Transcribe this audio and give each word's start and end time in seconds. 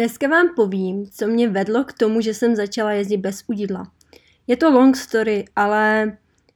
Dneska 0.00 0.28
vám 0.28 0.48
povím, 0.56 1.06
co 1.10 1.26
mě 1.26 1.48
vedlo 1.48 1.84
k 1.84 1.92
tomu, 1.92 2.20
že 2.20 2.34
jsem 2.34 2.56
začala 2.56 2.92
jezdit 2.92 3.16
bez 3.16 3.44
udidla. 3.46 3.92
Je 4.46 4.56
to 4.56 4.70
long 4.70 4.96
story, 4.96 5.44
ale 5.56 6.12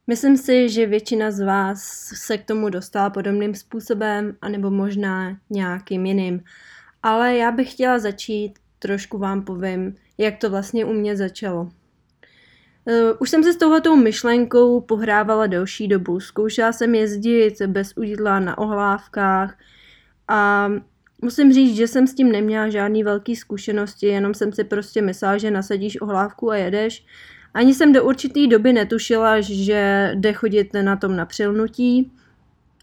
myslím 0.07 0.37
si, 0.37 0.69
že 0.69 0.85
většina 0.85 1.31
z 1.31 1.39
vás 1.39 1.81
se 2.13 2.37
k 2.37 2.45
tomu 2.45 2.69
dostala 2.69 3.09
podobným 3.09 3.55
způsobem, 3.55 4.37
anebo 4.41 4.71
možná 4.71 5.37
nějakým 5.49 6.05
jiným. 6.05 6.43
Ale 7.03 7.35
já 7.35 7.51
bych 7.51 7.71
chtěla 7.71 7.99
začít, 7.99 8.53
trošku 8.79 9.17
vám 9.17 9.41
povím, 9.41 9.95
jak 10.17 10.37
to 10.37 10.49
vlastně 10.49 10.85
u 10.85 10.93
mě 10.93 11.17
začalo. 11.17 11.61
Uh, 11.61 11.71
už 13.19 13.29
jsem 13.29 13.43
se 13.43 13.53
s 13.53 13.57
touhletou 13.57 13.95
myšlenkou 13.95 14.81
pohrávala 14.81 15.47
delší 15.47 15.87
dobu. 15.87 16.19
Zkoušela 16.19 16.71
jsem 16.71 16.95
jezdit 16.95 17.61
bez 17.61 17.93
udidla 17.97 18.39
na 18.39 18.57
ohlávkách 18.57 19.57
a 20.27 20.69
Musím 21.21 21.53
říct, 21.53 21.75
že 21.75 21.87
jsem 21.87 22.07
s 22.07 22.13
tím 22.13 22.31
neměla 22.31 22.69
žádný 22.69 23.03
velký 23.03 23.35
zkušenosti, 23.35 24.07
jenom 24.07 24.33
jsem 24.33 24.53
si 24.53 24.63
prostě 24.63 25.01
myslela, 25.01 25.37
že 25.37 25.51
nasadíš 25.51 26.01
ohlávku 26.01 26.51
a 26.51 26.55
jedeš. 26.55 27.05
Ani 27.53 27.73
jsem 27.73 27.93
do 27.93 28.03
určité 28.03 28.47
doby 28.47 28.73
netušila, 28.73 29.41
že 29.41 30.11
jde 30.15 30.33
chodit 30.33 30.73
na 30.73 30.95
tom 30.95 31.15
na 31.15 31.25
přilnutí. 31.25 32.11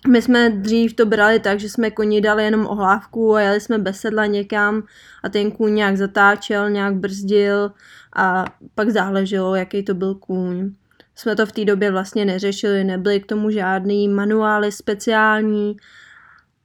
My 0.08 0.22
jsme 0.22 0.50
dřív 0.50 0.94
to 0.94 1.06
brali 1.06 1.40
tak, 1.40 1.60
že 1.60 1.68
jsme 1.68 1.90
koni 1.90 2.20
dali 2.20 2.44
jenom 2.44 2.66
ohlávku 2.66 3.34
a 3.34 3.40
jeli 3.40 3.60
jsme 3.60 3.78
bez 3.78 4.00
sedla 4.00 4.26
někam 4.26 4.82
a 5.22 5.28
ten 5.28 5.50
kůň 5.50 5.74
nějak 5.74 5.96
zatáčel, 5.96 6.70
nějak 6.70 6.94
brzdil 6.94 7.72
a 8.16 8.44
pak 8.74 8.90
záleželo, 8.90 9.54
jaký 9.54 9.82
to 9.82 9.94
byl 9.94 10.14
kůň. 10.14 10.72
Jsme 11.14 11.36
to 11.36 11.46
v 11.46 11.52
té 11.52 11.64
době 11.64 11.90
vlastně 11.90 12.24
neřešili, 12.24 12.84
nebyly 12.84 13.20
k 13.20 13.26
tomu 13.26 13.50
žádný 13.50 14.08
manuály 14.08 14.72
speciální, 14.72 15.76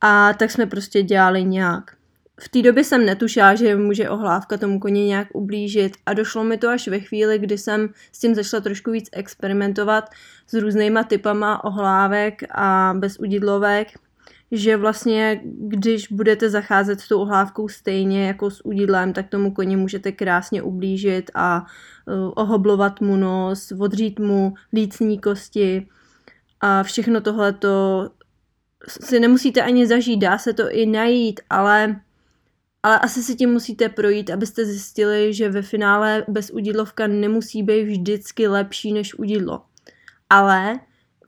a 0.01 0.33
tak 0.33 0.51
jsme 0.51 0.65
prostě 0.65 1.03
dělali 1.03 1.43
nějak. 1.43 1.97
V 2.39 2.49
té 2.49 2.61
době 2.61 2.83
jsem 2.83 3.05
netušila, 3.05 3.55
že 3.55 3.75
může 3.75 4.09
ohlávka 4.09 4.57
tomu 4.57 4.79
koni 4.79 5.05
nějak 5.05 5.27
ublížit 5.33 5.97
a 6.05 6.13
došlo 6.13 6.43
mi 6.43 6.57
to 6.57 6.69
až 6.69 6.87
ve 6.87 6.99
chvíli, 6.99 7.39
kdy 7.39 7.57
jsem 7.57 7.89
s 8.11 8.19
tím 8.19 8.35
začala 8.35 8.61
trošku 8.61 8.91
víc 8.91 9.09
experimentovat 9.11 10.09
s 10.47 10.53
různýma 10.53 11.03
typama 11.03 11.63
ohlávek 11.63 12.43
a 12.51 12.93
bezudidlovek, 12.97 13.87
že 14.51 14.77
vlastně 14.77 15.41
když 15.43 16.07
budete 16.11 16.49
zacházet 16.49 16.99
s 16.99 17.07
tou 17.07 17.19
ohlávkou 17.19 17.67
stejně 17.67 18.27
jako 18.27 18.51
s 18.51 18.65
udidlem, 18.65 19.13
tak 19.13 19.29
tomu 19.29 19.51
koni 19.51 19.75
můžete 19.75 20.11
krásně 20.11 20.61
ublížit 20.61 21.31
a 21.33 21.65
uh, 22.05 22.31
ohoblovat 22.35 23.01
mu 23.01 23.15
nos, 23.15 23.71
odřít 23.79 24.19
mu 24.19 24.53
lícní 24.73 25.19
kosti 25.19 25.87
a 26.61 26.83
všechno 26.83 27.21
tohle 27.21 27.53
to 27.53 28.09
si 28.87 29.19
nemusíte 29.19 29.61
ani 29.61 29.87
zažít, 29.87 30.19
dá 30.19 30.37
se 30.37 30.53
to 30.53 30.71
i 30.71 30.85
najít, 30.85 31.39
ale, 31.49 32.01
ale 32.83 32.99
asi 32.99 33.23
si 33.23 33.35
tím 33.35 33.49
musíte 33.49 33.89
projít, 33.89 34.29
abyste 34.29 34.65
zjistili, 34.65 35.33
že 35.33 35.49
ve 35.49 35.61
finále 35.61 36.25
bez 36.27 36.49
udidlovka 36.49 37.07
nemusí 37.07 37.63
být 37.63 37.83
vždycky 37.83 38.47
lepší 38.47 38.93
než 38.93 39.19
udidlo. 39.19 39.61
Ale 40.29 40.79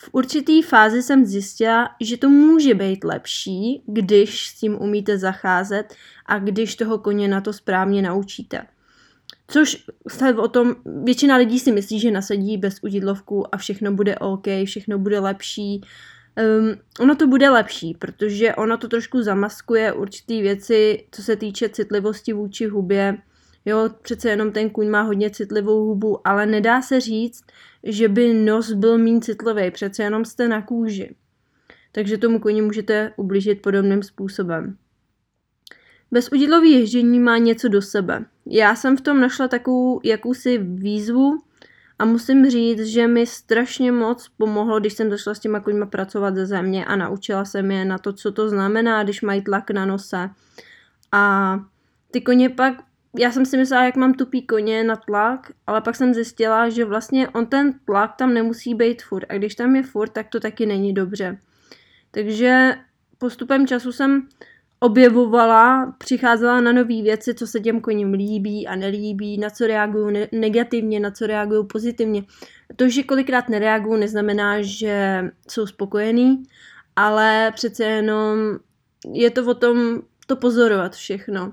v 0.01 0.09
určitý 0.11 0.61
fázi 0.61 1.03
jsem 1.03 1.25
zjistila, 1.25 1.89
že 2.01 2.17
to 2.17 2.29
může 2.29 2.73
být 2.73 3.03
lepší, 3.03 3.83
když 3.87 4.47
s 4.47 4.59
tím 4.59 4.81
umíte 4.81 5.17
zacházet 5.17 5.95
a 6.25 6.39
když 6.39 6.75
toho 6.75 6.99
koně 6.99 7.27
na 7.27 7.41
to 7.41 7.53
správně 7.53 8.01
naučíte. 8.01 8.65
Což 9.47 9.85
se 10.07 10.33
o 10.33 10.47
tom, 10.47 10.75
většina 11.03 11.35
lidí 11.35 11.59
si 11.59 11.71
myslí, 11.71 11.99
že 11.99 12.11
nasadí 12.11 12.57
bez 12.57 12.79
udidlovku 12.83 13.55
a 13.55 13.57
všechno 13.57 13.91
bude 13.91 14.15
OK, 14.15 14.45
všechno 14.65 14.99
bude 14.99 15.19
lepší, 15.19 15.81
Um, 16.37 16.75
ono 16.99 17.15
to 17.15 17.27
bude 17.27 17.49
lepší, 17.49 17.93
protože 17.99 18.55
ono 18.55 18.77
to 18.77 18.87
trošku 18.87 19.21
zamaskuje 19.21 19.93
určitý 19.93 20.41
věci, 20.41 21.05
co 21.11 21.23
se 21.23 21.35
týče 21.35 21.69
citlivosti 21.69 22.33
vůči 22.33 22.65
hubě. 22.65 23.17
Jo, 23.65 23.89
přece 24.01 24.29
jenom 24.29 24.51
ten 24.51 24.69
kůň 24.69 24.89
má 24.89 25.01
hodně 25.01 25.29
citlivou 25.29 25.85
hubu, 25.85 26.27
ale 26.27 26.45
nedá 26.45 26.81
se 26.81 26.99
říct, 26.99 27.43
že 27.83 28.07
by 28.07 28.33
nos 28.33 28.71
byl 28.71 28.97
méně 28.97 29.21
citlivý, 29.21 29.71
přece 29.71 30.03
jenom 30.03 30.25
jste 30.25 30.47
na 30.47 30.61
kůži. 30.61 31.15
Takže 31.91 32.17
tomu 32.17 32.39
koni 32.39 32.61
můžete 32.61 33.13
ublížit 33.17 33.61
podobným 33.61 34.03
způsobem. 34.03 34.77
Bezudidlový 36.11 36.71
ježdění 36.71 37.19
má 37.19 37.37
něco 37.37 37.67
do 37.67 37.81
sebe. 37.81 38.25
Já 38.45 38.75
jsem 38.75 38.97
v 38.97 39.01
tom 39.01 39.19
našla 39.19 39.47
takovou 39.47 39.99
jakousi 40.03 40.57
výzvu, 40.57 41.37
a 41.99 42.05
musím 42.05 42.49
říct, 42.49 42.85
že 42.85 43.07
mi 43.07 43.27
strašně 43.27 43.91
moc 43.91 44.29
pomohlo, 44.37 44.79
když 44.79 44.93
jsem 44.93 45.09
začala 45.09 45.35
s 45.35 45.39
těma 45.39 45.59
koňma 45.59 45.85
pracovat 45.85 46.35
ze 46.35 46.45
země 46.45 46.85
a 46.85 46.95
naučila 46.95 47.45
jsem 47.45 47.71
je 47.71 47.85
na 47.85 47.97
to, 47.97 48.13
co 48.13 48.31
to 48.31 48.49
znamená, 48.49 49.03
když 49.03 49.21
mají 49.21 49.43
tlak 49.43 49.71
na 49.71 49.85
nose. 49.85 50.29
A 51.11 51.55
ty 52.11 52.21
koně 52.21 52.49
pak, 52.49 52.73
já 53.19 53.31
jsem 53.31 53.45
si 53.45 53.57
myslela, 53.57 53.83
jak 53.83 53.95
mám 53.95 54.13
tupý 54.13 54.47
koně 54.47 54.83
na 54.83 54.95
tlak, 54.95 55.51
ale 55.67 55.81
pak 55.81 55.95
jsem 55.95 56.13
zjistila, 56.13 56.69
že 56.69 56.85
vlastně 56.85 57.29
on 57.29 57.45
ten 57.45 57.79
tlak 57.85 58.15
tam 58.15 58.33
nemusí 58.33 58.75
být 58.75 59.03
furt. 59.03 59.25
A 59.29 59.33
když 59.33 59.55
tam 59.55 59.75
je 59.75 59.83
furt, 59.83 60.09
tak 60.09 60.27
to 60.27 60.39
taky 60.39 60.65
není 60.65 60.93
dobře. 60.93 61.37
Takže 62.11 62.75
postupem 63.17 63.67
času 63.67 63.91
jsem 63.91 64.27
objevovala, 64.79 65.95
přicházela 65.97 66.61
na 66.61 66.71
nové 66.71 67.01
věci, 67.01 67.33
co 67.33 67.47
se 67.47 67.59
těm 67.59 67.81
koním 67.81 68.13
líbí 68.13 68.67
a 68.67 68.75
nelíbí, 68.75 69.37
na 69.37 69.49
co 69.49 69.67
reagují 69.67 70.13
ne- 70.13 70.27
negativně, 70.31 70.99
na 70.99 71.11
co 71.11 71.27
reagují 71.27 71.67
pozitivně. 71.67 72.23
To, 72.75 72.89
že 72.89 73.03
kolikrát 73.03 73.49
nereagují, 73.49 73.99
neznamená, 73.99 74.61
že 74.61 75.23
jsou 75.49 75.67
spokojení, 75.67 76.43
ale 76.95 77.51
přece 77.55 77.83
jenom 77.83 78.37
je 79.13 79.29
to 79.29 79.45
o 79.45 79.53
tom 79.53 80.01
to 80.27 80.35
pozorovat 80.35 80.95
všechno. 80.95 81.51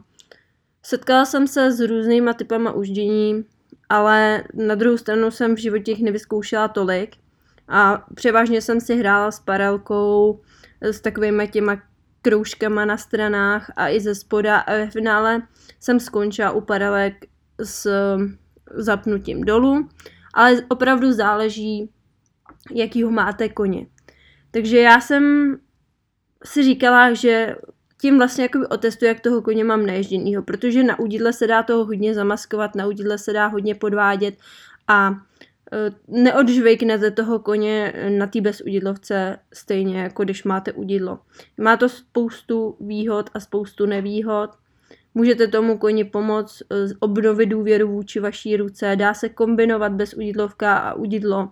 Setkala 0.83 1.25
jsem 1.25 1.47
se 1.47 1.73
s 1.73 1.81
různýma 1.81 2.33
typama 2.33 2.73
uždění, 2.73 3.45
ale 3.89 4.45
na 4.55 4.75
druhou 4.75 4.97
stranu 4.97 5.31
jsem 5.31 5.55
v 5.55 5.59
životě 5.59 5.91
jich 5.91 6.03
nevyzkoušela 6.03 6.69
tolik 6.69 7.17
a 7.69 8.05
převážně 8.15 8.63
jsem 8.63 8.81
si 8.81 8.97
hrála 8.97 9.31
s 9.31 9.41
parelkou, 9.41 10.41
s 10.81 11.01
takovými 11.01 11.49
těma 11.49 11.83
kroužkama 12.27 12.85
na 12.85 12.97
stranách 12.97 13.71
a 13.77 13.89
i 13.89 14.01
ze 14.01 14.15
spoda 14.15 14.59
a 14.59 14.73
ve 14.73 14.91
finále 14.91 15.43
jsem 15.81 16.01
skončila 16.01 16.51
u 16.51 16.61
paralek 16.61 17.27
s 17.63 17.87
zapnutím 18.75 19.45
dolů, 19.45 19.89
ale 20.35 20.63
opravdu 20.69 21.13
záleží, 21.13 21.91
jakýho 22.75 23.11
máte 23.11 23.49
koně. 23.49 23.87
Takže 24.51 24.79
já 24.79 25.01
jsem 25.01 25.57
si 26.45 26.63
říkala, 26.63 27.15
že 27.15 27.57
tím 28.01 28.19
vlastně 28.19 28.49
otestuji, 28.71 29.09
jak 29.09 29.21
toho 29.21 29.43
koně 29.43 29.65
mám 29.65 29.87
naježděnýho, 29.87 30.43
protože 30.43 30.85
na 30.85 30.99
udidle 30.99 31.33
se 31.33 31.47
dá 31.47 31.63
toho 31.63 31.85
hodně 31.85 32.15
zamaskovat, 32.15 32.75
na 32.75 32.87
udidle 32.87 33.19
se 33.19 33.33
dá 33.33 33.47
hodně 33.47 33.75
podvádět 33.75 34.35
a 34.89 35.11
Eh, 35.11 35.46
neodžvejknete 36.09 37.11
toho 37.11 37.39
koně 37.39 37.93
na 38.19 38.27
té 38.27 38.41
bezudidlovce 38.41 39.39
stejně, 39.53 39.99
jako 40.01 40.25
když 40.25 40.45
máte 40.45 40.73
udidlo. 40.73 41.19
Má 41.59 41.77
to 41.77 41.89
spoustu 41.89 42.77
výhod 42.81 43.31
a 43.35 43.41
spoustu 43.41 43.87
nevýhod. 43.87 44.51
Můžete 45.15 45.47
tomu 45.49 45.79
koni 45.79 46.05
pomoct 46.05 46.63
eh, 46.73 46.95
obnovit 47.01 47.47
důvěru 47.47 47.89
vůči 47.89 48.21
vaší 48.21 48.57
ruce, 48.57 48.97
dá 48.97 49.15
se 49.15 49.29
kombinovat 49.29 49.93
bez 49.93 50.15
udidlovka 50.15 50.77
a 50.77 50.95
udidlo. 50.95 51.49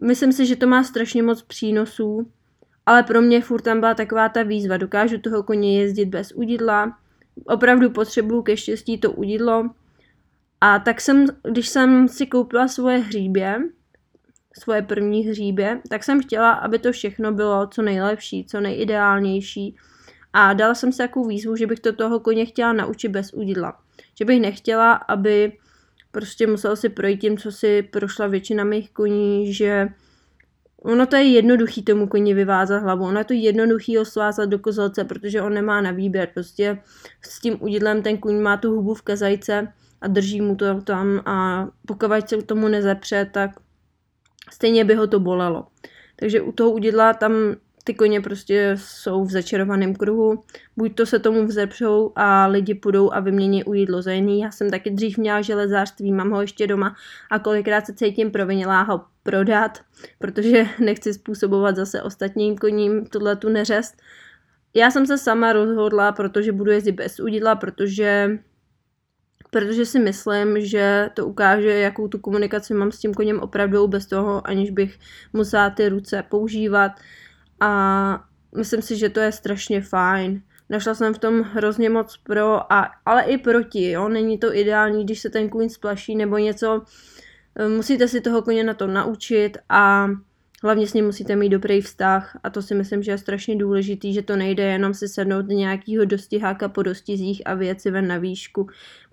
Myslím 0.00 0.32
si, 0.32 0.46
že 0.46 0.56
to 0.56 0.66
má 0.66 0.84
strašně 0.84 1.22
moc 1.22 1.42
přínosů, 1.42 2.26
ale 2.86 3.02
pro 3.02 3.22
mě 3.22 3.40
furt 3.40 3.62
tam 3.62 3.80
byla 3.80 3.94
taková 3.94 4.28
ta 4.28 4.42
výzva. 4.42 4.76
Dokážu 4.76 5.18
toho 5.18 5.42
koně 5.42 5.80
jezdit 5.80 6.04
bez 6.04 6.32
udidla, 6.32 6.98
opravdu 7.46 7.90
potřebuju 7.90 8.42
ke 8.42 8.56
štěstí 8.56 8.98
to 8.98 9.12
udidlo, 9.12 9.70
a 10.64 10.78
tak 10.78 11.00
jsem, 11.00 11.26
když 11.50 11.68
jsem 11.68 12.08
si 12.08 12.26
koupila 12.26 12.68
svoje 12.68 12.98
hříbě, 12.98 13.58
svoje 14.58 14.82
první 14.82 15.20
hříbě, 15.20 15.80
tak 15.88 16.04
jsem 16.04 16.22
chtěla, 16.22 16.52
aby 16.52 16.78
to 16.78 16.92
všechno 16.92 17.32
bylo 17.32 17.66
co 17.66 17.82
nejlepší, 17.82 18.44
co 18.44 18.60
nejideálnější. 18.60 19.76
A 20.32 20.52
dala 20.52 20.74
jsem 20.74 20.92
si 20.92 20.98
takovou 20.98 21.28
výzvu, 21.28 21.56
že 21.56 21.66
bych 21.66 21.80
to 21.80 21.92
toho 21.92 22.20
koně 22.20 22.46
chtěla 22.46 22.72
naučit 22.72 23.08
bez 23.08 23.32
udidla. 23.32 23.78
Že 24.18 24.24
bych 24.24 24.40
nechtěla, 24.40 24.92
aby 24.92 25.52
prostě 26.10 26.46
musel 26.46 26.76
si 26.76 26.88
projít 26.88 27.20
tím, 27.20 27.38
co 27.38 27.52
si 27.52 27.82
prošla 27.82 28.26
většina 28.26 28.64
mých 28.64 28.90
koní, 28.90 29.54
že 29.54 29.88
ono 30.82 31.06
to 31.06 31.16
je 31.16 31.22
jednoduchý 31.22 31.82
tomu 31.82 32.06
koni 32.06 32.34
vyvázat 32.34 32.82
hlavu, 32.82 33.04
ono 33.04 33.20
je 33.20 33.24
to 33.24 33.34
jednoduchý 33.34 33.96
ho 33.96 34.04
svázat 34.04 34.48
do 34.48 34.58
kozelce, 34.58 35.04
protože 35.04 35.42
on 35.42 35.54
nemá 35.54 35.80
na 35.80 35.90
výběr, 35.90 36.28
prostě 36.34 36.82
s 37.22 37.40
tím 37.40 37.56
udidlem 37.60 38.02
ten 38.02 38.18
kuň 38.18 38.40
má 38.40 38.56
tu 38.56 38.70
hubu 38.70 38.94
v 38.94 39.02
kazajce 39.02 39.72
a 40.02 40.08
drží 40.08 40.40
mu 40.40 40.56
to 40.56 40.80
tam 40.80 41.22
a 41.26 41.68
pokud 41.86 42.28
se 42.28 42.36
k 42.36 42.46
tomu 42.46 42.68
nezepře, 42.68 43.30
tak 43.32 43.50
stejně 44.50 44.84
by 44.84 44.94
ho 44.94 45.06
to 45.06 45.20
bolelo. 45.20 45.66
Takže 46.16 46.40
u 46.40 46.52
toho 46.52 46.70
udidla 46.70 47.14
tam 47.14 47.32
ty 47.84 47.94
koně 47.94 48.20
prostě 48.20 48.76
jsou 48.78 49.24
v 49.24 49.30
začarovaném 49.30 49.94
kruhu. 49.94 50.42
Buď 50.76 50.94
to 50.94 51.06
se 51.06 51.18
tomu 51.18 51.46
vzepřou 51.46 52.12
a 52.16 52.46
lidi 52.46 52.74
půjdou 52.74 53.12
a 53.12 53.20
vymění 53.20 53.64
u 53.64 53.74
jídlo 53.74 54.02
za 54.02 54.12
jiný. 54.12 54.40
Já 54.40 54.50
jsem 54.50 54.70
taky 54.70 54.90
dřív 54.90 55.18
měla 55.18 55.40
železářství, 55.40 56.12
mám 56.12 56.30
ho 56.30 56.40
ještě 56.40 56.66
doma 56.66 56.96
a 57.30 57.38
kolikrát 57.38 57.86
se 57.86 57.94
cítím 57.94 58.30
provinilá 58.30 58.82
ho 58.82 59.00
prodat, 59.22 59.78
protože 60.18 60.66
nechci 60.78 61.14
způsobovat 61.14 61.76
zase 61.76 62.02
ostatním 62.02 62.58
koním 62.58 63.06
tuhle 63.06 63.36
tu 63.36 63.48
neřest. 63.48 63.94
Já 64.74 64.90
jsem 64.90 65.06
se 65.06 65.18
sama 65.18 65.52
rozhodla, 65.52 66.12
protože 66.12 66.52
budu 66.52 66.70
jezdit 66.70 66.92
bez 66.92 67.20
udidla, 67.20 67.54
protože 67.54 68.38
protože 69.52 69.86
si 69.86 69.98
myslím, 69.98 70.60
že 70.60 71.10
to 71.14 71.26
ukáže, 71.26 71.70
jakou 71.70 72.08
tu 72.08 72.18
komunikaci 72.18 72.74
mám 72.74 72.92
s 72.92 72.98
tím 72.98 73.14
koněm 73.14 73.40
opravdu 73.40 73.86
bez 73.86 74.06
toho, 74.06 74.46
aniž 74.46 74.70
bych 74.70 74.98
musela 75.32 75.70
ty 75.70 75.88
ruce 75.88 76.24
používat 76.28 76.92
a 77.60 78.24
myslím 78.56 78.82
si, 78.82 78.96
že 78.96 79.08
to 79.08 79.20
je 79.20 79.32
strašně 79.32 79.80
fajn. 79.80 80.42
Našla 80.70 80.94
jsem 80.94 81.14
v 81.14 81.18
tom 81.18 81.40
hrozně 81.40 81.90
moc 81.90 82.16
pro, 82.16 82.72
a, 82.72 82.90
ale 83.06 83.22
i 83.22 83.38
proti, 83.38 83.90
jo. 83.90 84.08
Není 84.08 84.38
to 84.38 84.56
ideální, 84.56 85.04
když 85.04 85.20
se 85.20 85.30
ten 85.30 85.48
kůň 85.48 85.68
splaší 85.68 86.16
nebo 86.16 86.38
něco. 86.38 86.82
Musíte 87.76 88.08
si 88.08 88.20
toho 88.20 88.42
koně 88.42 88.64
na 88.64 88.74
to 88.74 88.86
naučit 88.86 89.58
a 89.68 90.08
hlavně 90.62 90.86
s 90.86 90.94
ním 90.94 91.04
musíte 91.04 91.36
mít 91.36 91.48
dobrý 91.48 91.80
vztah 91.80 92.38
a 92.42 92.50
to 92.50 92.62
si 92.62 92.74
myslím, 92.74 93.02
že 93.02 93.10
je 93.10 93.18
strašně 93.18 93.56
důležitý, 93.56 94.14
že 94.14 94.22
to 94.22 94.36
nejde 94.36 94.62
jenom 94.62 94.94
si 94.94 95.08
sednout 95.08 95.42
do 95.42 95.54
nějakého 95.54 96.04
dostiháka 96.04 96.68
po 96.68 96.82
dostizích 96.82 97.42
a 97.44 97.54
věci 97.54 97.90
ven 97.90 98.08
na 98.08 98.18
výšku. 98.18 98.68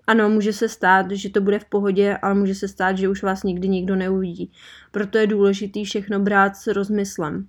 Ano, 0.06 0.28
může 0.30 0.52
se 0.52 0.68
stát, 0.68 1.10
že 1.10 1.30
to 1.30 1.40
bude 1.40 1.58
v 1.58 1.64
pohodě, 1.64 2.16
ale 2.22 2.34
může 2.34 2.54
se 2.54 2.68
stát, 2.68 2.98
že 2.98 3.08
už 3.08 3.22
vás 3.22 3.42
nikdy 3.42 3.68
nikdo 3.68 3.96
neuvidí. 3.96 4.52
Proto 4.90 5.18
je 5.18 5.26
důležité 5.26 5.84
všechno 5.84 6.20
brát 6.20 6.56
s 6.56 6.66
rozmyslem. 6.66 7.48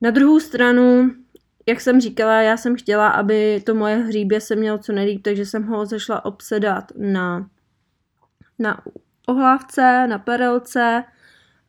Na 0.00 0.10
druhou 0.10 0.40
stranu, 0.40 1.10
jak 1.66 1.80
jsem 1.80 2.00
říkala, 2.00 2.42
já 2.42 2.56
jsem 2.56 2.76
chtěla, 2.76 3.08
aby 3.08 3.62
to 3.66 3.74
moje 3.74 3.96
hříbě 3.96 4.40
se 4.40 4.56
mělo 4.56 4.78
co 4.78 4.92
nejlíp, 4.92 5.22
takže 5.22 5.46
jsem 5.46 5.62
ho 5.62 5.86
zašla 5.86 6.24
obsedat 6.24 6.92
na, 6.96 7.50
na 8.58 8.82
ohlávce, 9.26 10.06
na 10.06 10.18
perelce 10.18 11.04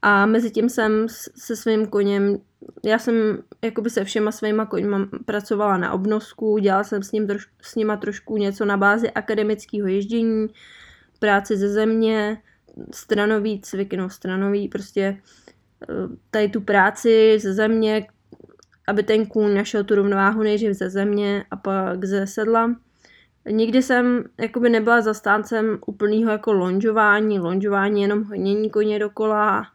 a 0.02 0.26
mezi 0.26 0.52
tím 0.52 0.70
jsem 0.70 1.08
se 1.36 1.56
svým 1.56 1.88
koněm, 1.88 2.38
já 2.86 3.00
jsem 3.00 3.44
jakoby 3.62 3.90
se 3.90 4.04
všema 4.04 4.32
svýma 4.32 4.66
koňma 4.66 5.10
pracovala 5.26 5.78
na 5.78 5.92
obnosku, 5.92 6.58
dělala 6.58 6.84
jsem 6.84 7.04
s, 7.04 7.12
ním 7.12 7.28
troš, 7.28 7.48
s 7.62 7.76
nima 7.76 7.98
trošku 7.98 8.38
něco 8.38 8.66
na 8.66 8.78
bázi 8.78 9.12
akademického 9.12 9.88
ježdění, 9.88 10.48
práci 11.20 11.58
ze 11.58 11.70
země, 11.70 12.42
stranový 12.94 13.62
cvik, 13.62 13.94
no 13.94 14.10
stranový, 14.10 14.68
prostě 14.68 15.18
eh, 15.90 15.94
tady 16.32 16.50
tu 16.50 16.62
práci 16.62 17.40
ze 17.40 17.54
země, 17.54 18.08
aby 18.88 19.04
ten 19.04 19.26
kůň 19.26 19.54
našel 19.54 19.84
tu 19.84 19.96
rovnováhu 19.96 20.44
nejdřív 20.44 20.74
ze 20.74 20.90
země 20.90 21.46
a 21.52 21.56
pak 21.56 22.06
ze 22.06 22.28
sedla. 22.28 22.76
Nikdy 23.50 23.82
jsem 23.82 24.24
jakoby 24.38 24.70
nebyla 24.70 25.02
zastáncem 25.02 25.80
úplného 25.86 26.32
jako 26.32 26.54
lonžování, 26.54 27.40
lonžování 27.40 28.02
jenom 28.02 28.24
honění 28.24 28.70
koně 28.70 29.00
dokola, 29.00 29.66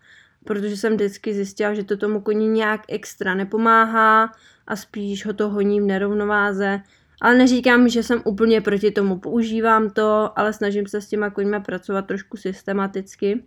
protože 0.45 0.77
jsem 0.77 0.95
vždycky 0.95 1.35
zjistila, 1.35 1.75
že 1.75 1.85
to 1.85 1.97
tomu 1.97 2.21
koni 2.21 2.47
nějak 2.47 2.81
extra 2.89 3.35
nepomáhá 3.35 4.33
a 4.67 4.77
spíš 4.77 5.27
ho 5.27 5.33
to 5.33 5.49
honí 5.49 5.81
v 5.81 5.85
nerovnováze. 5.85 6.81
Ale 7.21 7.35
neříkám, 7.35 7.89
že 7.89 8.03
jsem 8.03 8.23
úplně 8.25 8.61
proti 8.61 8.91
tomu, 8.91 9.19
používám 9.19 9.91
to, 9.91 10.39
ale 10.39 10.53
snažím 10.53 10.87
se 10.87 11.01
s 11.01 11.09
těma 11.09 11.31
koňma 11.31 11.61
pracovat 11.61 12.07
trošku 12.07 12.37
systematicky. 12.37 13.43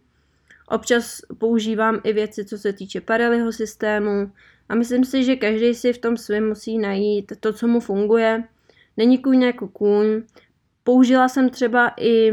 Občas 0.68 1.22
používám 1.38 2.02
i 2.04 2.14
věci, 2.14 2.46
co 2.46 2.58
se 2.58 2.74
týče 2.74 3.02
parelyho 3.02 3.52
systému 3.52 4.32
a 4.70 4.76
myslím 4.76 5.06
si, 5.06 5.24
že 5.24 5.36
každý 5.36 5.74
si 5.74 5.94
v 5.94 5.98
tom 5.98 6.18
svém 6.18 6.48
musí 6.48 6.78
najít 6.78 7.34
to, 7.40 7.54
co 7.54 7.68
mu 7.68 7.80
funguje. 7.80 8.44
Není 8.98 9.18
kůň 9.18 9.42
jako 9.42 9.68
kůň. 9.68 10.22
Použila 10.84 11.30
jsem 11.30 11.50
třeba 11.50 11.92
i 12.00 12.32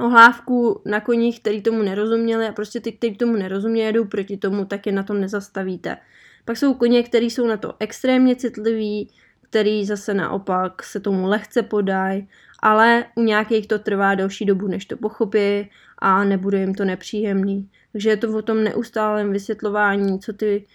ohlávku 0.00 0.82
na 0.84 1.00
koních, 1.00 1.40
který 1.40 1.62
tomu 1.62 1.82
nerozuměli 1.82 2.46
a 2.46 2.52
prostě 2.52 2.80
ty, 2.80 2.92
kteří 2.92 3.16
tomu 3.16 3.36
nerozumějí, 3.36 3.92
jdou 3.92 4.04
proti 4.04 4.36
tomu, 4.36 4.64
tak 4.64 4.86
je 4.86 4.92
na 4.92 5.02
tom 5.02 5.20
nezastavíte. 5.20 5.96
Pak 6.44 6.56
jsou 6.56 6.74
koně, 6.74 7.02
který 7.02 7.30
jsou 7.30 7.46
na 7.46 7.56
to 7.56 7.74
extrémně 7.80 8.36
citliví, 8.36 9.10
který 9.42 9.84
zase 9.84 10.14
naopak 10.14 10.82
se 10.82 11.00
tomu 11.00 11.26
lehce 11.26 11.62
podají, 11.62 12.28
ale 12.62 13.04
u 13.14 13.22
nějakých 13.22 13.68
to 13.68 13.78
trvá 13.78 14.14
delší 14.14 14.44
dobu, 14.44 14.68
než 14.68 14.84
to 14.84 14.96
pochopí 14.96 15.70
a 15.98 16.24
nebude 16.24 16.58
jim 16.58 16.74
to 16.74 16.84
nepříjemný. 16.84 17.70
Takže 17.92 18.10
je 18.10 18.16
to 18.16 18.38
o 18.38 18.42
tom 18.42 18.64
neustálém 18.64 19.32
vysvětlování, 19.32 20.18
co 20.18 20.32
ty 20.32 20.66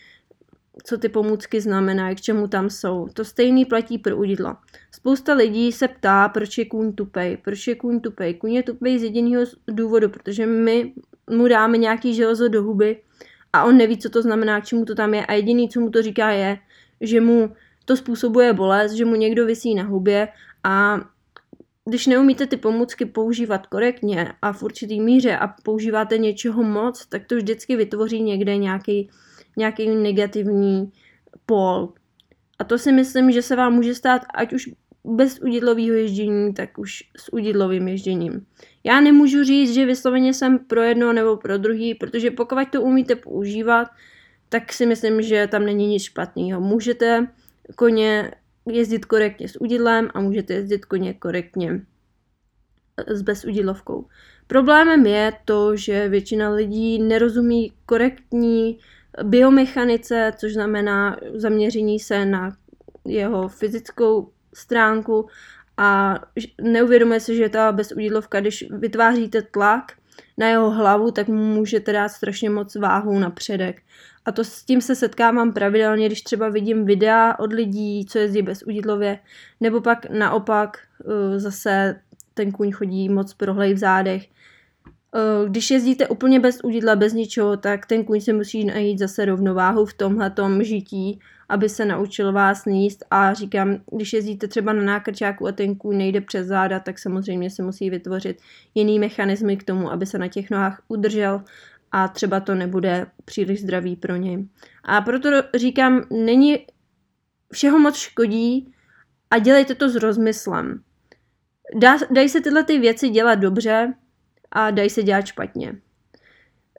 co 0.83 0.97
ty 0.97 1.09
pomůcky 1.09 1.61
znamenají, 1.61 2.15
k 2.15 2.21
čemu 2.21 2.47
tam 2.47 2.69
jsou. 2.69 3.07
To 3.13 3.25
stejný 3.25 3.65
platí 3.65 3.97
pro 3.97 4.17
udidla. 4.17 4.61
Spousta 4.91 5.33
lidí 5.33 5.71
se 5.71 5.87
ptá, 5.87 6.29
proč 6.29 6.57
je 6.57 6.65
kůň 6.65 6.93
tupej, 6.93 7.37
proč 7.37 7.67
je 7.67 7.75
kůň 7.75 7.99
tupej. 7.99 8.33
Kůň 8.33 8.53
je 8.53 8.63
tupej 8.63 8.99
z 8.99 9.03
jediného 9.03 9.43
důvodu, 9.67 10.09
protože 10.09 10.45
my 10.45 10.93
mu 11.29 11.47
dáme 11.47 11.77
nějaký 11.77 12.13
železo 12.13 12.47
do 12.47 12.63
huby 12.63 13.01
a 13.53 13.63
on 13.63 13.77
neví, 13.77 13.97
co 13.97 14.09
to 14.09 14.21
znamená, 14.21 14.61
k 14.61 14.65
čemu 14.65 14.85
to 14.85 14.95
tam 14.95 15.13
je 15.13 15.25
a 15.25 15.33
jediný, 15.33 15.69
co 15.69 15.79
mu 15.79 15.89
to 15.89 16.01
říká, 16.01 16.31
je, 16.31 16.57
že 17.01 17.21
mu 17.21 17.51
to 17.85 17.97
způsobuje 17.97 18.53
bolest, 18.53 18.91
že 18.91 19.05
mu 19.05 19.15
někdo 19.15 19.45
vysí 19.45 19.75
na 19.75 19.83
hubě 19.83 20.27
a 20.63 20.99
když 21.85 22.07
neumíte 22.07 22.47
ty 22.47 22.57
pomůcky 22.57 23.05
používat 23.05 23.67
korektně 23.67 24.33
a 24.41 24.53
v 24.53 24.63
určitý 24.63 25.01
míře 25.01 25.37
a 25.37 25.47
používáte 25.47 26.17
něčeho 26.17 26.63
moc, 26.63 27.05
tak 27.05 27.25
to 27.25 27.35
vždycky 27.35 27.75
vytvoří 27.75 28.21
někde 28.21 28.57
nějaký 28.57 29.09
nějaký 29.57 29.89
negativní 29.89 30.91
pol. 31.45 31.93
A 32.59 32.63
to 32.63 32.77
si 32.77 32.91
myslím, 32.91 33.31
že 33.31 33.41
se 33.41 33.55
vám 33.55 33.73
může 33.73 33.95
stát 33.95 34.21
ať 34.33 34.53
už 34.53 34.69
bez 35.03 35.39
udidlového 35.39 35.95
ježdění, 35.95 36.53
tak 36.53 36.77
už 36.77 37.03
s 37.17 37.33
udidlovým 37.33 37.87
ježděním. 37.87 38.45
Já 38.83 39.01
nemůžu 39.01 39.43
říct, 39.43 39.73
že 39.73 39.85
vysloveně 39.85 40.33
jsem 40.33 40.59
pro 40.59 40.81
jedno 40.81 41.13
nebo 41.13 41.37
pro 41.37 41.57
druhý, 41.57 41.95
protože 41.95 42.31
pokud 42.31 42.69
to 42.71 42.81
umíte 42.81 43.15
používat, 43.15 43.87
tak 44.49 44.73
si 44.73 44.85
myslím, 44.85 45.21
že 45.21 45.47
tam 45.47 45.65
není 45.65 45.87
nic 45.87 46.03
špatného. 46.03 46.61
Můžete 46.61 47.27
koně 47.75 48.31
jezdit 48.71 49.05
korektně 49.05 49.47
s 49.47 49.61
udidlem 49.61 50.09
a 50.13 50.21
můžete 50.21 50.53
jezdit 50.53 50.85
koně 50.85 51.13
korektně 51.13 51.81
s 53.07 53.21
bezudidlovkou. 53.21 54.05
Problémem 54.47 55.05
je 55.05 55.33
to, 55.45 55.75
že 55.75 56.09
většina 56.09 56.49
lidí 56.49 57.01
nerozumí 57.01 57.73
korektní 57.85 58.79
biomechanice, 59.23 60.33
což 60.37 60.53
znamená 60.53 61.17
zaměření 61.33 61.99
se 61.99 62.25
na 62.25 62.57
jeho 63.05 63.47
fyzickou 63.47 64.31
stránku 64.53 65.27
a 65.77 66.19
neuvědomuje 66.61 67.19
se, 67.19 67.35
že 67.35 67.49
ta 67.49 67.71
bezudílovka, 67.71 68.39
když 68.39 68.65
vytváříte 68.71 69.41
tlak 69.41 69.91
na 70.37 70.47
jeho 70.47 70.71
hlavu, 70.71 71.11
tak 71.11 71.27
mu 71.27 71.43
můžete 71.43 71.93
dát 71.93 72.09
strašně 72.09 72.49
moc 72.49 72.75
váhu 72.75 73.19
na 73.19 73.29
předek. 73.29 73.81
A 74.25 74.31
to 74.31 74.43
s 74.43 74.63
tím 74.63 74.81
se 74.81 74.95
setkávám 74.95 75.53
pravidelně, 75.53 76.05
když 76.05 76.21
třeba 76.21 76.49
vidím 76.49 76.85
videa 76.85 77.39
od 77.39 77.53
lidí, 77.53 78.05
co 78.05 78.19
jezdí 78.19 78.41
bez 78.41 78.63
udidlově, 78.63 79.19
nebo 79.59 79.81
pak 79.81 80.09
naopak 80.09 80.77
eh, 80.77 81.39
zase 81.39 82.01
ten 82.33 82.51
kůň 82.51 82.71
chodí 82.71 83.09
moc 83.09 83.33
prohlej 83.33 83.73
v 83.73 83.77
zádech 83.77 84.27
když 85.47 85.71
jezdíte 85.71 86.07
úplně 86.07 86.39
bez 86.39 86.59
udidla, 86.63 86.95
bez 86.95 87.13
ničeho, 87.13 87.57
tak 87.57 87.85
ten 87.85 88.03
kůň 88.03 88.21
si 88.21 88.33
musí 88.33 88.65
najít 88.65 88.99
zase 88.99 89.25
rovnováhu 89.25 89.85
v 89.85 89.93
tomhle 89.93 90.31
žití, 90.61 91.19
aby 91.49 91.69
se 91.69 91.85
naučil 91.85 92.33
vás 92.33 92.65
níst 92.65 93.05
a 93.11 93.33
říkám, 93.33 93.77
když 93.91 94.13
jezdíte 94.13 94.47
třeba 94.47 94.73
na 94.73 94.83
nákrčáku 94.83 95.47
a 95.47 95.51
ten 95.51 95.75
kůň 95.75 95.97
nejde 95.97 96.21
přes 96.21 96.47
záda, 96.47 96.79
tak 96.79 96.99
samozřejmě 96.99 97.49
se 97.49 97.63
musí 97.63 97.89
vytvořit 97.89 98.41
jiný 98.75 98.99
mechanismy 98.99 99.57
k 99.57 99.63
tomu, 99.63 99.91
aby 99.91 100.05
se 100.05 100.17
na 100.17 100.27
těch 100.27 100.49
nohách 100.49 100.81
udržel 100.87 101.43
a 101.91 102.07
třeba 102.07 102.39
to 102.39 102.55
nebude 102.55 103.07
příliš 103.25 103.61
zdravý 103.61 103.95
pro 103.95 104.15
něj. 104.15 104.47
A 104.83 105.01
proto 105.01 105.29
říkám, 105.55 106.03
není 106.11 106.65
všeho 107.53 107.79
moc 107.79 107.95
škodí 107.95 108.73
a 109.31 109.39
dělejte 109.39 109.75
to 109.75 109.89
s 109.89 109.95
rozmyslem. 109.95 110.81
Dá, 111.75 111.97
dají 112.11 112.29
se 112.29 112.41
tyhle 112.41 112.63
ty 112.63 112.79
věci 112.79 113.09
dělat 113.09 113.35
dobře, 113.35 113.93
a 114.51 114.71
dají 114.71 114.89
se 114.89 115.03
dělat 115.03 115.25
špatně. 115.25 115.75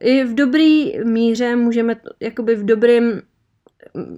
I 0.00 0.24
v 0.24 0.34
dobrý 0.34 0.98
míře 1.04 1.56
můžeme, 1.56 1.96
jakoby 2.20 2.54
v 2.54 2.64
dobrým, 2.64 3.22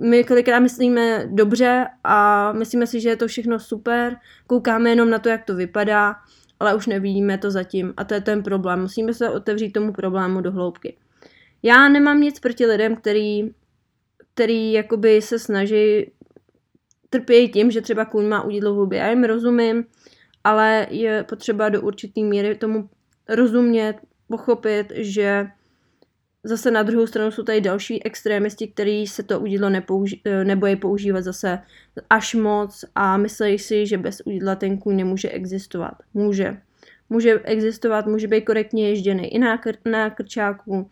my 0.00 0.24
kolikrát 0.24 0.58
myslíme 0.58 1.26
dobře 1.26 1.86
a 2.04 2.52
myslíme 2.52 2.86
si, 2.86 3.00
že 3.00 3.08
je 3.08 3.16
to 3.16 3.26
všechno 3.26 3.58
super, 3.60 4.16
koukáme 4.46 4.90
jenom 4.90 5.10
na 5.10 5.18
to, 5.18 5.28
jak 5.28 5.44
to 5.44 5.54
vypadá, 5.54 6.16
ale 6.60 6.74
už 6.74 6.86
nevidíme 6.86 7.38
to 7.38 7.50
zatím 7.50 7.94
a 7.96 8.04
to 8.04 8.14
je 8.14 8.20
ten 8.20 8.42
problém. 8.42 8.80
Musíme 8.80 9.14
se 9.14 9.30
otevřít 9.30 9.72
tomu 9.72 9.92
problému 9.92 10.40
do 10.40 10.52
hloubky. 10.52 10.96
Já 11.62 11.88
nemám 11.88 12.20
nic 12.20 12.40
proti 12.40 12.66
lidem, 12.66 12.96
který, 12.96 13.50
který 14.34 14.72
jakoby 14.72 15.22
se 15.22 15.38
snaží 15.38 16.12
trpějí 17.10 17.48
tím, 17.48 17.70
že 17.70 17.80
třeba 17.80 18.04
kůň 18.04 18.28
má 18.28 18.42
udídlo 18.42 18.74
v. 18.74 18.96
Já 18.96 19.10
jim 19.10 19.24
rozumím, 19.24 19.84
ale 20.44 20.86
je 20.90 21.24
potřeba 21.24 21.68
do 21.68 21.82
určitý 21.82 22.24
míry 22.24 22.54
tomu 22.54 22.88
rozumět, 23.34 23.96
pochopit, 24.28 24.92
že 24.96 25.46
zase 26.44 26.70
na 26.70 26.82
druhou 26.82 27.06
stranu 27.06 27.30
jsou 27.30 27.42
tady 27.42 27.60
další 27.60 28.04
extrémisti, 28.04 28.68
kteří 28.68 29.06
se 29.06 29.22
to 29.22 29.40
udidlo 29.40 29.68
nepouži- 29.68 30.20
eh, 30.24 30.44
nebojí 30.44 30.76
používat 30.76 31.20
zase 31.20 31.58
až 32.10 32.34
moc 32.34 32.84
a 32.94 33.16
myslí 33.16 33.58
si, 33.58 33.86
že 33.86 33.98
bez 33.98 34.22
udidla 34.24 34.54
ten 34.54 34.78
kůň 34.78 34.96
nemůže 34.96 35.30
existovat. 35.30 35.94
Může. 36.14 36.56
Může 37.10 37.40
existovat, 37.44 38.06
může 38.06 38.28
být 38.28 38.44
korektně 38.44 38.88
ježděný 38.88 39.34
i 39.34 39.38
na, 39.38 39.58
kr- 39.58 39.90
na 39.90 40.10
krčáku, 40.10 40.90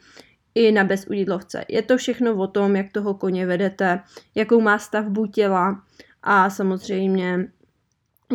i 0.55 0.73
na 0.73 0.85
bezudidlovce. 0.85 1.65
Je 1.69 1.83
to 1.83 1.97
všechno 1.97 2.37
o 2.37 2.47
tom, 2.47 2.77
jak 2.77 2.93
toho 2.93 3.15
koně 3.15 3.47
vedete, 3.47 4.01
jakou 4.35 4.61
má 4.61 4.79
stavbu 4.79 5.27
těla 5.27 5.83
a 6.23 6.51
samozřejmě, 6.51 7.49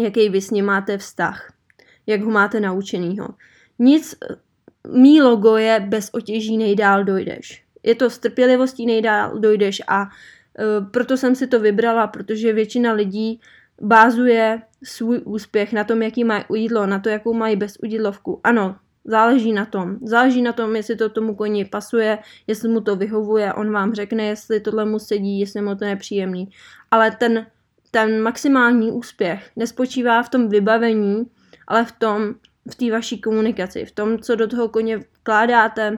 jaký 0.04 0.30
vy 0.30 0.42
s 0.42 0.52
ním 0.52 0.66
máte 0.66 0.98
vztah. 0.98 1.52
jak 2.08 2.22
ho 2.22 2.32
máte 2.32 2.60
naučenýho. 2.60 3.28
Nic, 3.79 4.15
mý 4.88 5.22
logo 5.22 5.58
je 5.58 5.79
bez 5.79 6.10
otěží 6.13 6.58
nejdál 6.58 7.03
dojdeš. 7.03 7.63
Je 7.84 7.96
to 7.96 8.10
s 8.10 8.17
trpělivostí 8.17 8.86
nejdál 8.86 9.39
dojdeš 9.39 9.82
a 9.88 10.01
uh, 10.01 10.89
proto 10.91 11.17
jsem 11.17 11.36
si 11.36 11.48
to 11.48 11.60
vybrala, 11.60 12.08
protože 12.08 12.53
většina 12.53 12.94
lidí 12.94 13.39
bázuje 13.82 14.62
svůj 14.84 15.22
úspěch 15.25 15.74
na 15.74 15.84
tom, 15.84 16.01
jaký 16.01 16.24
mají 16.24 16.44
jídlo, 16.53 16.86
na 16.86 17.00
to, 17.00 17.10
jakou 17.10 17.34
mají 17.34 17.55
bezudidlovku. 17.55 18.39
Ano, 18.44 18.75
záleží 19.05 19.53
na 19.53 19.65
tom. 19.65 19.98
Záleží 20.01 20.41
na 20.41 20.53
tom, 20.53 20.75
jestli 20.75 20.96
to 20.96 21.10
tomu 21.10 21.36
koni 21.36 21.65
pasuje, 21.65 22.17
jestli 22.48 22.70
mu 22.70 22.82
to 22.82 22.96
vyhovuje, 22.96 23.53
on 23.53 23.72
vám 23.72 23.94
řekne, 23.94 24.24
jestli 24.25 24.60
tohle 24.60 24.86
mu 24.86 25.00
sedí, 25.00 25.39
jestli 25.39 25.62
mu 25.62 25.75
to 25.75 25.86
nepříjemný. 25.86 26.50
Ale 26.91 27.12
ten, 27.12 27.46
ten 27.91 28.22
maximální 28.22 28.91
úspěch 28.91 29.51
nespočívá 29.55 30.24
v 30.24 30.29
tom 30.29 30.50
vybavení, 30.50 31.25
ale 31.67 31.86
v 31.86 31.91
tom, 31.91 32.36
v 32.72 32.75
té 32.75 32.91
vaší 32.91 33.22
komunikaci, 33.22 33.86
v 33.86 33.91
tom, 33.91 34.19
co 34.19 34.36
do 34.36 34.48
toho 34.48 34.69
koně 34.69 34.98
vkládáte 34.98 35.98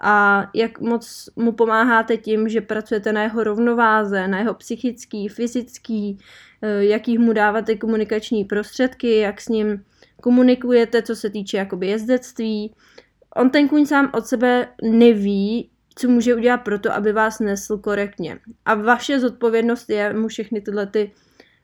a 0.00 0.46
jak 0.54 0.80
moc 0.80 1.28
mu 1.36 1.52
pomáháte 1.52 2.16
tím, 2.16 2.48
že 2.48 2.60
pracujete 2.60 3.12
na 3.12 3.22
jeho 3.22 3.44
rovnováze, 3.44 4.28
na 4.28 4.38
jeho 4.38 4.54
psychický, 4.54 5.28
fyzický, 5.28 6.18
eh, 6.62 6.84
jaký 6.84 7.18
mu 7.18 7.32
dáváte 7.32 7.76
komunikační 7.76 8.44
prostředky, 8.44 9.16
jak 9.16 9.40
s 9.40 9.48
ním 9.48 9.84
komunikujete, 10.22 11.02
co 11.02 11.16
se 11.16 11.30
týče 11.30 11.56
jakoby 11.56 11.86
jezdectví. 11.86 12.74
On 13.36 13.50
ten 13.50 13.68
kůň 13.68 13.86
sám 13.86 14.10
od 14.14 14.26
sebe 14.26 14.68
neví, 14.82 15.70
co 15.94 16.08
může 16.08 16.34
udělat 16.34 16.58
pro 16.58 16.78
to, 16.78 16.92
aby 16.92 17.12
vás 17.12 17.40
nesl 17.40 17.78
korektně. 17.78 18.38
A 18.64 18.74
vaše 18.74 19.20
zodpovědnost 19.20 19.90
je 19.90 20.12
mu 20.12 20.28
všechny 20.28 20.60
tyhle 20.60 20.86
ty 20.86 21.12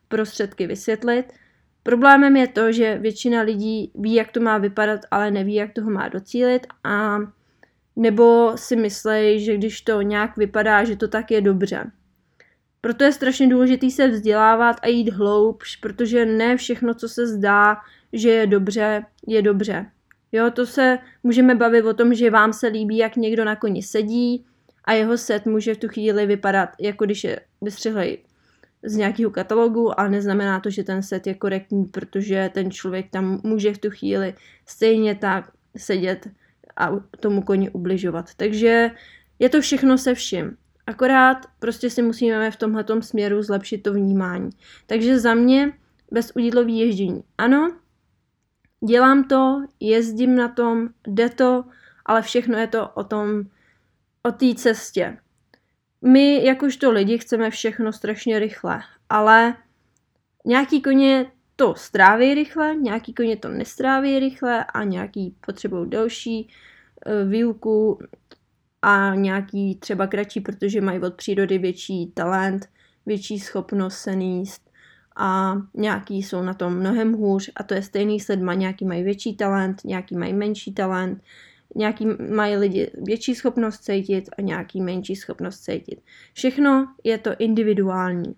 prostředky 0.07 0.67
vysvětlit. 0.67 1.33
Problémem 1.83 2.37
je 2.37 2.47
to, 2.47 2.71
že 2.71 2.97
většina 2.97 3.41
lidí 3.41 3.91
ví, 3.95 4.13
jak 4.13 4.31
to 4.31 4.39
má 4.39 4.57
vypadat, 4.57 5.01
ale 5.11 5.31
neví, 5.31 5.53
jak 5.53 5.73
toho 5.73 5.91
má 5.91 6.07
docílit 6.07 6.67
a 6.83 7.17
nebo 7.95 8.51
si 8.55 8.75
myslejí, 8.75 9.45
že 9.45 9.57
když 9.57 9.81
to 9.81 10.01
nějak 10.01 10.37
vypadá, 10.37 10.83
že 10.83 10.95
to 10.95 11.07
tak 11.07 11.31
je 11.31 11.41
dobře. 11.41 11.91
Proto 12.81 13.03
je 13.03 13.11
strašně 13.11 13.47
důležité 13.47 13.89
se 13.89 14.07
vzdělávat 14.07 14.77
a 14.81 14.87
jít 14.87 15.09
hloubš, 15.09 15.75
protože 15.75 16.25
ne 16.25 16.57
všechno, 16.57 16.93
co 16.93 17.09
se 17.09 17.27
zdá, 17.27 17.77
že 18.13 18.29
je 18.29 18.47
dobře, 18.47 19.05
je 19.27 19.41
dobře. 19.41 19.85
Jo, 20.31 20.51
to 20.51 20.65
se 20.65 20.99
můžeme 21.23 21.55
bavit 21.55 21.85
o 21.85 21.93
tom, 21.93 22.13
že 22.13 22.29
vám 22.29 22.53
se 22.53 22.67
líbí, 22.67 22.97
jak 22.97 23.15
někdo 23.15 23.45
na 23.45 23.55
koni 23.55 23.83
sedí 23.83 24.45
a 24.83 24.93
jeho 24.93 25.17
set 25.17 25.45
může 25.45 25.73
v 25.73 25.77
tu 25.77 25.87
chvíli 25.87 26.25
vypadat, 26.25 26.69
jako 26.79 27.05
když 27.05 27.23
je 27.23 27.39
vystřihlej 27.61 28.17
z 28.83 28.95
nějakého 28.95 29.31
katalogu, 29.31 29.99
ale 29.99 30.09
neznamená 30.09 30.59
to, 30.59 30.69
že 30.69 30.83
ten 30.83 31.03
set 31.03 31.27
je 31.27 31.33
korektní, 31.33 31.85
protože 31.85 32.51
ten 32.53 32.71
člověk 32.71 33.09
tam 33.09 33.41
může 33.43 33.73
v 33.73 33.77
tu 33.77 33.89
chvíli 33.89 34.33
stejně 34.65 35.15
tak 35.15 35.51
sedět 35.77 36.27
a 36.77 36.89
tomu 37.19 37.41
koni 37.41 37.69
ubližovat. 37.69 38.33
Takže 38.37 38.91
je 39.39 39.49
to 39.49 39.61
všechno 39.61 39.97
se 39.97 40.13
vším. 40.13 40.57
Akorát 40.87 41.37
prostě 41.59 41.89
si 41.89 42.01
musíme 42.01 42.51
v 42.51 42.55
tomhle 42.55 42.85
směru 42.99 43.43
zlepšit 43.43 43.77
to 43.77 43.93
vnímání. 43.93 44.49
Takže 44.87 45.19
za 45.19 45.33
mě 45.33 45.73
bez 46.11 46.31
udílový 46.35 46.79
ježdění. 46.79 47.23
Ano, 47.37 47.75
dělám 48.87 49.23
to, 49.23 49.63
jezdím 49.79 50.35
na 50.35 50.47
tom, 50.47 50.89
jde 51.07 51.29
to, 51.29 51.65
ale 52.05 52.21
všechno 52.21 52.57
je 52.57 52.67
to 52.67 52.89
o 52.89 53.03
tom, 53.03 53.43
o 54.23 54.31
té 54.31 54.55
cestě. 54.55 55.17
My 56.05 56.45
jakožto 56.45 56.91
lidi 56.91 57.17
chceme 57.17 57.49
všechno 57.49 57.93
strašně 57.93 58.39
rychle, 58.39 58.81
ale 59.09 59.55
nějaký 60.45 60.81
koně 60.81 61.25
to 61.55 61.75
stráví 61.75 62.33
rychle, 62.33 62.75
nějaký 62.75 63.13
koně 63.13 63.37
to 63.37 63.49
nestráví 63.49 64.19
rychle 64.19 64.63
a 64.63 64.83
nějaký 64.83 65.35
potřebují 65.45 65.89
delší 65.89 66.47
uh, 67.05 67.29
výuku 67.29 67.99
a 68.81 69.15
nějaký 69.15 69.75
třeba 69.75 70.07
kratší, 70.07 70.41
protože 70.41 70.81
mají 70.81 70.99
od 70.99 71.13
přírody 71.13 71.57
větší 71.57 72.11
talent, 72.13 72.69
větší 73.05 73.39
schopnost 73.39 73.97
se 73.97 74.15
níst 74.15 74.69
a 75.15 75.55
nějaký 75.73 76.23
jsou 76.23 76.41
na 76.41 76.53
tom 76.53 76.73
mnohem 76.73 77.13
hůř 77.13 77.49
a 77.55 77.63
to 77.63 77.73
je 77.73 77.81
stejný 77.81 78.19
sedma, 78.19 78.53
nějaký 78.53 78.85
mají 78.85 79.03
větší 79.03 79.35
talent, 79.35 79.81
nějaký 79.85 80.17
mají 80.17 80.33
menší 80.33 80.73
talent, 80.73 81.23
nějaký 81.75 82.07
mají 82.29 82.55
lidi 82.55 82.91
větší 82.97 83.35
schopnost 83.35 83.83
cítit 83.83 84.29
a 84.37 84.41
nějaký 84.41 84.81
menší 84.81 85.15
schopnost 85.15 85.59
cítit. 85.59 86.01
Všechno 86.33 86.87
je 87.03 87.17
to 87.17 87.31
individuální. 87.39 88.35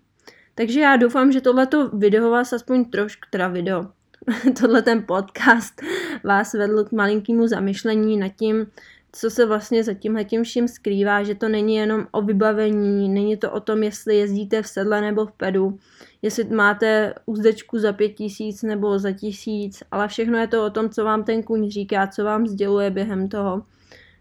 Takže 0.54 0.80
já 0.80 0.96
doufám, 0.96 1.32
že 1.32 1.40
tohleto 1.40 1.88
video 1.88 2.30
vás 2.30 2.52
aspoň 2.52 2.84
trošku, 2.84 3.22
teda 3.30 3.48
video, 3.48 3.86
tohle 4.60 4.82
ten 4.82 5.04
podcast 5.06 5.82
vás 6.24 6.54
vedl 6.54 6.84
k 6.84 6.92
malinkému 6.92 7.46
zamyšlení 7.46 8.16
nad 8.16 8.28
tím, 8.28 8.66
co 9.12 9.30
se 9.30 9.46
vlastně 9.46 9.84
za 9.84 9.94
tímhle 9.94 10.24
vším 10.42 10.68
skrývá, 10.68 11.22
že 11.22 11.34
to 11.34 11.48
není 11.48 11.74
jenom 11.74 12.06
o 12.10 12.22
vybavení, 12.22 13.08
není 13.08 13.36
to 13.36 13.52
o 13.52 13.60
tom, 13.60 13.82
jestli 13.82 14.16
jezdíte 14.16 14.62
v 14.62 14.68
sedle 14.68 15.00
nebo 15.00 15.26
v 15.26 15.32
pedu, 15.32 15.78
jestli 16.26 16.44
máte 16.44 17.14
úzdečku 17.26 17.78
za 17.78 17.92
pět 17.92 18.08
tisíc 18.08 18.62
nebo 18.62 18.98
za 18.98 19.12
tisíc, 19.12 19.82
ale 19.90 20.08
všechno 20.08 20.38
je 20.38 20.46
to 20.46 20.66
o 20.66 20.70
tom, 20.70 20.90
co 20.90 21.04
vám 21.04 21.24
ten 21.24 21.42
kůň 21.42 21.70
říká, 21.70 22.06
co 22.06 22.24
vám 22.24 22.46
sděluje 22.46 22.90
během 22.90 23.28
toho, 23.28 23.62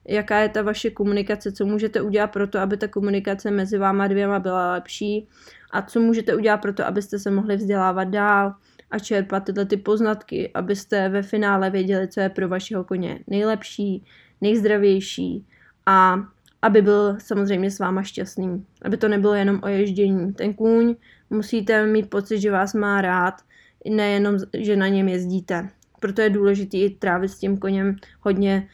jaká 0.07 0.39
je 0.39 0.49
ta 0.49 0.61
vaše 0.61 0.89
komunikace, 0.89 1.51
co 1.51 1.65
můžete 1.65 2.01
udělat 2.01 2.27
pro 2.27 2.47
to, 2.47 2.59
aby 2.59 2.77
ta 2.77 2.87
komunikace 2.87 3.51
mezi 3.51 3.77
váma 3.77 4.07
dvěma 4.07 4.39
byla 4.39 4.71
lepší 4.71 5.27
a 5.71 5.81
co 5.81 5.99
můžete 5.99 6.35
udělat 6.35 6.57
pro 6.57 6.73
to, 6.73 6.85
abyste 6.85 7.19
se 7.19 7.31
mohli 7.31 7.55
vzdělávat 7.55 8.03
dál 8.03 8.53
a 8.91 8.99
čerpat 8.99 9.43
tyhle 9.43 9.65
ty 9.65 9.77
poznatky, 9.77 10.51
abyste 10.53 11.09
ve 11.09 11.21
finále 11.21 11.69
věděli, 11.69 12.07
co 12.07 12.19
je 12.19 12.29
pro 12.29 12.49
vašeho 12.49 12.83
koně 12.83 13.19
nejlepší, 13.27 14.05
nejzdravější 14.41 15.45
a 15.85 16.19
aby 16.61 16.81
byl 16.81 17.15
samozřejmě 17.19 17.71
s 17.71 17.79
váma 17.79 18.03
šťastný. 18.03 18.65
Aby 18.81 18.97
to 18.97 19.07
nebylo 19.07 19.33
jenom 19.33 19.59
o 19.63 19.67
ježdění. 19.67 20.33
Ten 20.33 20.53
kůň 20.53 20.95
musíte 21.29 21.85
mít 21.85 22.09
pocit, 22.09 22.39
že 22.39 22.51
vás 22.51 22.73
má 22.73 23.01
rád, 23.01 23.41
nejenom, 23.89 24.37
že 24.57 24.75
na 24.75 24.87
něm 24.87 25.07
jezdíte. 25.07 25.69
Proto 25.99 26.21
je 26.21 26.29
důležité 26.29 26.77
trávit 26.99 27.31
s 27.31 27.39
tím 27.39 27.57
koněm 27.57 27.95
hodně, 28.21 28.69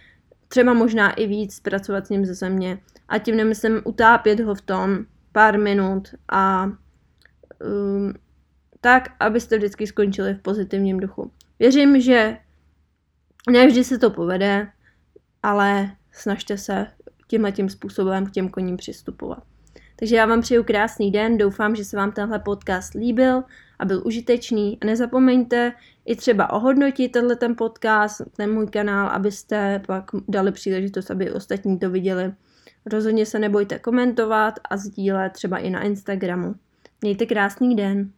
třeba 0.47 0.73
možná 0.73 1.11
i 1.11 1.27
víc, 1.27 1.59
pracovat 1.59 2.07
s 2.07 2.09
ním 2.09 2.25
ze 2.25 2.33
země. 2.33 2.77
A 3.07 3.17
tím 3.17 3.37
nemyslím 3.37 3.81
utápět 3.83 4.39
ho 4.39 4.55
v 4.55 4.61
tom 4.61 5.05
pár 5.31 5.59
minut 5.59 6.07
a 6.31 6.65
um, 6.65 8.13
tak, 8.81 9.09
abyste 9.19 9.57
vždycky 9.57 9.87
skončili 9.87 10.33
v 10.33 10.41
pozitivním 10.41 10.99
duchu. 10.99 11.31
Věřím, 11.59 12.01
že 12.01 12.37
ne 13.51 13.67
vždy 13.67 13.83
se 13.83 13.97
to 13.97 14.09
povede, 14.09 14.71
ale 15.43 15.91
snažte 16.11 16.57
se 16.57 16.87
tímhle 17.27 17.51
tím 17.51 17.69
způsobem 17.69 18.25
k 18.25 18.31
těm 18.31 18.49
koním 18.49 18.77
přistupovat. 18.77 19.43
Takže 20.01 20.15
já 20.15 20.25
vám 20.25 20.41
přeju 20.41 20.63
krásný 20.63 21.11
den, 21.11 21.37
doufám, 21.37 21.75
že 21.75 21.85
se 21.85 21.97
vám 21.97 22.11
tenhle 22.11 22.39
podcast 22.39 22.93
líbil 22.93 23.43
a 23.79 23.85
byl 23.85 24.01
užitečný 24.05 24.77
a 24.81 24.85
nezapomeňte 24.85 25.73
i 26.05 26.15
třeba 26.15 26.53
ohodnotit 26.53 27.11
tenhle 27.11 27.35
ten 27.35 27.55
podcast, 27.55 28.21
ten 28.37 28.53
můj 28.53 28.67
kanál, 28.67 29.07
abyste 29.07 29.81
pak 29.87 30.11
dali 30.27 30.51
příležitost, 30.51 31.11
aby 31.11 31.31
ostatní 31.31 31.79
to 31.79 31.89
viděli. 31.89 32.33
Rozhodně 32.85 33.25
se 33.25 33.39
nebojte 33.39 33.79
komentovat 33.79 34.59
a 34.69 34.77
sdílet 34.77 35.33
třeba 35.33 35.57
i 35.57 35.69
na 35.69 35.81
Instagramu. 35.81 36.55
Mějte 37.01 37.25
krásný 37.25 37.75
den. 37.75 38.11